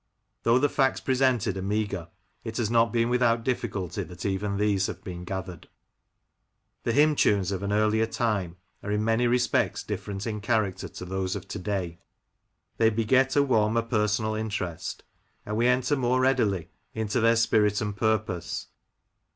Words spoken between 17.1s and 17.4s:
their